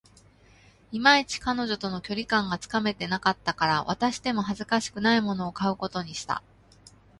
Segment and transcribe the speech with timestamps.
[0.91, 6.41] いまいち、彼女との距離感がつかめていなかったから、渡しても恥ずかしくないものを買うことにした